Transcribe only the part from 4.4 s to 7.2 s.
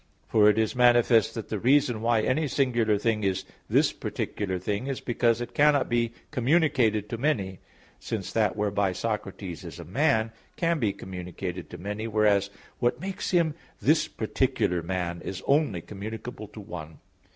thing" is because it cannot be communicated to